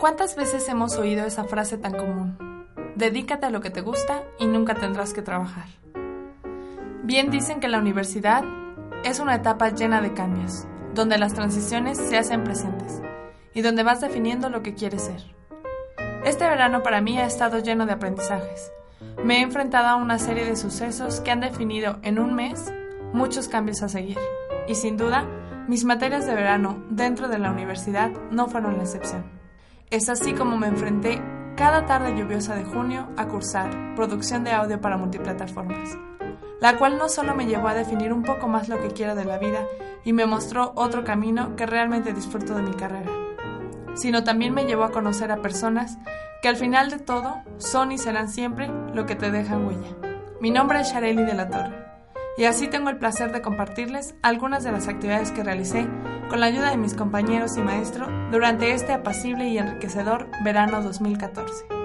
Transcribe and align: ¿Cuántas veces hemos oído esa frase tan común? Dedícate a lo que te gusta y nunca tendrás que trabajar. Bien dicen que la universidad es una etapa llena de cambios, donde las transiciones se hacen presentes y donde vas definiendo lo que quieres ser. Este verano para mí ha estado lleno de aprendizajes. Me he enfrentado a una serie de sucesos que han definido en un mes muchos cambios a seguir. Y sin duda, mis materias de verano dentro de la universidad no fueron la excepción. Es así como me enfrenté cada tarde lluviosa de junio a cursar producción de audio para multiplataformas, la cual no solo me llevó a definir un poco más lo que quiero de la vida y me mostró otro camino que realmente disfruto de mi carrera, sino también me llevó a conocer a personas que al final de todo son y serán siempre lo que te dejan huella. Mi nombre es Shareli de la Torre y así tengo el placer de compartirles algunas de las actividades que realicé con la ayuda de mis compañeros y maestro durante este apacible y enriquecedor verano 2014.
¿Cuántas 0.00 0.34
veces 0.34 0.66
hemos 0.70 0.96
oído 0.96 1.26
esa 1.26 1.44
frase 1.44 1.76
tan 1.76 1.92
común? 1.92 2.38
Dedícate 2.96 3.44
a 3.44 3.50
lo 3.50 3.60
que 3.60 3.68
te 3.68 3.82
gusta 3.82 4.22
y 4.38 4.46
nunca 4.46 4.74
tendrás 4.74 5.12
que 5.12 5.20
trabajar. 5.20 5.66
Bien 7.02 7.30
dicen 7.30 7.60
que 7.60 7.68
la 7.68 7.78
universidad 7.78 8.42
es 9.04 9.20
una 9.20 9.34
etapa 9.34 9.68
llena 9.68 10.00
de 10.00 10.14
cambios, 10.14 10.66
donde 10.94 11.18
las 11.18 11.34
transiciones 11.34 11.98
se 11.98 12.16
hacen 12.16 12.44
presentes 12.44 13.02
y 13.52 13.60
donde 13.60 13.82
vas 13.82 14.00
definiendo 14.00 14.48
lo 14.48 14.62
que 14.62 14.74
quieres 14.74 15.02
ser. 15.02 15.20
Este 16.24 16.48
verano 16.48 16.82
para 16.82 17.02
mí 17.02 17.18
ha 17.18 17.26
estado 17.26 17.58
lleno 17.58 17.84
de 17.84 17.92
aprendizajes. 17.92 18.72
Me 19.22 19.40
he 19.40 19.42
enfrentado 19.42 19.88
a 19.88 19.96
una 19.96 20.18
serie 20.18 20.46
de 20.46 20.56
sucesos 20.56 21.20
que 21.20 21.30
han 21.30 21.40
definido 21.40 21.98
en 22.00 22.18
un 22.18 22.34
mes 22.34 22.72
muchos 23.12 23.48
cambios 23.48 23.82
a 23.82 23.90
seguir. 23.90 24.16
Y 24.66 24.76
sin 24.76 24.96
duda, 24.96 25.26
mis 25.68 25.84
materias 25.84 26.26
de 26.26 26.34
verano 26.34 26.82
dentro 26.88 27.28
de 27.28 27.38
la 27.38 27.50
universidad 27.50 28.10
no 28.30 28.46
fueron 28.46 28.78
la 28.78 28.84
excepción. 28.84 29.39
Es 29.90 30.08
así 30.08 30.34
como 30.34 30.56
me 30.56 30.68
enfrenté 30.68 31.20
cada 31.56 31.84
tarde 31.84 32.14
lluviosa 32.14 32.54
de 32.54 32.64
junio 32.64 33.08
a 33.16 33.26
cursar 33.26 33.96
producción 33.96 34.44
de 34.44 34.52
audio 34.52 34.80
para 34.80 34.96
multiplataformas, 34.96 35.98
la 36.60 36.78
cual 36.78 36.96
no 36.96 37.08
solo 37.08 37.34
me 37.34 37.46
llevó 37.46 37.66
a 37.66 37.74
definir 37.74 38.12
un 38.12 38.22
poco 38.22 38.46
más 38.46 38.68
lo 38.68 38.80
que 38.80 38.92
quiero 38.92 39.16
de 39.16 39.24
la 39.24 39.38
vida 39.38 39.66
y 40.04 40.12
me 40.12 40.26
mostró 40.26 40.70
otro 40.76 41.02
camino 41.02 41.56
que 41.56 41.66
realmente 41.66 42.12
disfruto 42.12 42.54
de 42.54 42.62
mi 42.62 42.74
carrera, 42.74 43.10
sino 43.96 44.22
también 44.22 44.54
me 44.54 44.64
llevó 44.64 44.84
a 44.84 44.92
conocer 44.92 45.32
a 45.32 45.42
personas 45.42 45.98
que 46.40 46.46
al 46.46 46.56
final 46.56 46.88
de 46.88 47.00
todo 47.00 47.42
son 47.58 47.90
y 47.90 47.98
serán 47.98 48.28
siempre 48.28 48.70
lo 48.94 49.06
que 49.06 49.16
te 49.16 49.32
dejan 49.32 49.66
huella. 49.66 49.96
Mi 50.40 50.52
nombre 50.52 50.82
es 50.82 50.92
Shareli 50.92 51.24
de 51.24 51.34
la 51.34 51.48
Torre 51.48 51.84
y 52.38 52.44
así 52.44 52.68
tengo 52.68 52.90
el 52.90 52.98
placer 52.98 53.32
de 53.32 53.42
compartirles 53.42 54.14
algunas 54.22 54.62
de 54.62 54.70
las 54.70 54.86
actividades 54.86 55.32
que 55.32 55.42
realicé 55.42 55.88
con 56.30 56.38
la 56.38 56.46
ayuda 56.46 56.70
de 56.70 56.76
mis 56.76 56.94
compañeros 56.94 57.56
y 57.56 57.60
maestro 57.60 58.06
durante 58.30 58.72
este 58.72 58.92
apacible 58.92 59.48
y 59.48 59.58
enriquecedor 59.58 60.28
verano 60.44 60.80
2014. 60.80 61.79